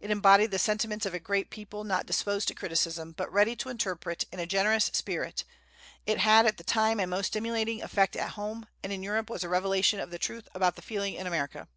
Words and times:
It 0.00 0.10
embodied 0.10 0.52
the 0.52 0.58
sentiments 0.58 1.04
of 1.04 1.12
a 1.12 1.18
great 1.20 1.50
people 1.50 1.84
not 1.84 2.06
disposed 2.06 2.48
to 2.48 2.54
criticism, 2.54 3.12
but 3.14 3.30
ready 3.30 3.54
to 3.56 3.68
interpret 3.68 4.24
in 4.32 4.38
a 4.40 4.46
generous 4.46 4.86
spirit; 4.94 5.44
it 6.06 6.16
had, 6.16 6.46
at 6.46 6.56
the 6.56 6.64
time, 6.64 6.98
a 6.98 7.06
most 7.06 7.26
stimulating 7.26 7.82
effect 7.82 8.16
at 8.16 8.30
home, 8.30 8.68
and 8.82 8.90
in 8.90 9.02
Europe 9.02 9.28
was 9.28 9.44
a 9.44 9.50
revelation 9.50 10.00
of 10.00 10.10
the 10.10 10.18
truth 10.18 10.48
about 10.54 10.76
the 10.76 10.80
feeling 10.82 11.12
in 11.12 11.26
America. 11.26 11.68